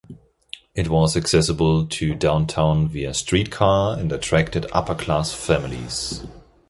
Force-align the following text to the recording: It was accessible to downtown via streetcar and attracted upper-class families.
It 0.73 0.89
was 0.89 1.15
accessible 1.15 1.85
to 1.85 2.15
downtown 2.15 2.87
via 2.87 3.13
streetcar 3.13 3.99
and 3.99 4.11
attracted 4.11 4.65
upper-class 4.71 5.31
families. 5.31 6.25